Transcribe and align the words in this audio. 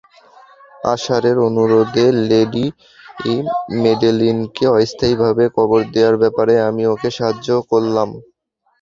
আশারের 0.85 1.37
অনুরোধে 1.47 2.05
লেডি 2.29 2.65
মেডেলিনকে 3.81 4.65
অস্থায়ীভাবে 4.75 5.43
কবর 5.57 5.79
দেয়ার 5.93 6.15
ব্যাপারে 6.21 6.53
আমি 6.69 6.83
ওকে 6.93 7.09
সাহায্য 7.17 7.47
করলাম। 7.71 8.09